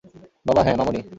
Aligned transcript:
বাবা 0.45 0.61
হ্যাঁ, 0.63 0.77
মামুণি। 0.77 1.01